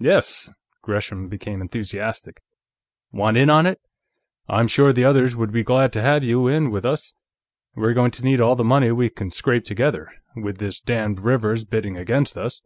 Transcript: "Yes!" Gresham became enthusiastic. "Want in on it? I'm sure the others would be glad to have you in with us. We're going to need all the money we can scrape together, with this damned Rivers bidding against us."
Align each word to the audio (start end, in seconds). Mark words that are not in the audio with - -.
"Yes!" 0.00 0.50
Gresham 0.80 1.28
became 1.28 1.60
enthusiastic. 1.60 2.40
"Want 3.12 3.36
in 3.36 3.50
on 3.50 3.66
it? 3.66 3.78
I'm 4.48 4.68
sure 4.68 4.90
the 4.90 5.04
others 5.04 5.36
would 5.36 5.52
be 5.52 5.62
glad 5.62 5.92
to 5.92 6.00
have 6.00 6.24
you 6.24 6.48
in 6.48 6.70
with 6.70 6.86
us. 6.86 7.12
We're 7.74 7.92
going 7.92 8.12
to 8.12 8.24
need 8.24 8.40
all 8.40 8.56
the 8.56 8.64
money 8.64 8.90
we 8.92 9.10
can 9.10 9.30
scrape 9.30 9.64
together, 9.66 10.08
with 10.34 10.56
this 10.56 10.80
damned 10.80 11.20
Rivers 11.20 11.66
bidding 11.66 11.98
against 11.98 12.38
us." 12.38 12.62